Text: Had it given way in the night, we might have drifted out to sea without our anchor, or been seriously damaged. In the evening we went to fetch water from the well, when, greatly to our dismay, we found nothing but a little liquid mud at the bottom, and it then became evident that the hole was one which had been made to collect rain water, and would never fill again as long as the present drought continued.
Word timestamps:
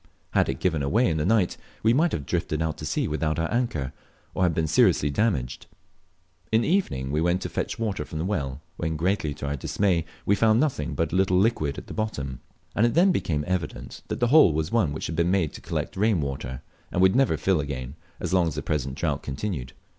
Had 0.31 0.49
it 0.49 0.59
given 0.59 0.81
way 0.89 1.07
in 1.07 1.17
the 1.17 1.27
night, 1.27 1.57
we 1.83 1.93
might 1.93 2.11
have 2.11 2.25
drifted 2.25 2.59
out 2.59 2.75
to 2.79 2.87
sea 2.87 3.07
without 3.07 3.37
our 3.37 3.53
anchor, 3.53 3.93
or 4.33 4.49
been 4.49 4.65
seriously 4.65 5.11
damaged. 5.11 5.67
In 6.51 6.61
the 6.61 6.67
evening 6.67 7.11
we 7.11 7.21
went 7.21 7.39
to 7.43 7.49
fetch 7.49 7.77
water 7.77 8.03
from 8.03 8.17
the 8.17 8.25
well, 8.25 8.61
when, 8.77 8.95
greatly 8.95 9.35
to 9.35 9.45
our 9.45 9.55
dismay, 9.55 10.03
we 10.25 10.33
found 10.33 10.59
nothing 10.59 10.95
but 10.95 11.13
a 11.13 11.15
little 11.15 11.37
liquid 11.37 11.75
mud 11.75 11.77
at 11.77 11.85
the 11.85 11.93
bottom, 11.93 12.39
and 12.75 12.87
it 12.87 12.95
then 12.95 13.11
became 13.11 13.43
evident 13.45 14.01
that 14.07 14.19
the 14.19 14.29
hole 14.29 14.53
was 14.53 14.71
one 14.71 14.91
which 14.91 15.05
had 15.05 15.15
been 15.15 15.29
made 15.29 15.53
to 15.53 15.61
collect 15.61 15.95
rain 15.95 16.19
water, 16.19 16.63
and 16.91 16.99
would 17.03 17.15
never 17.15 17.37
fill 17.37 17.59
again 17.59 17.93
as 18.19 18.33
long 18.33 18.47
as 18.47 18.55
the 18.55 18.63
present 18.63 18.95
drought 18.95 19.21
continued. 19.21 19.73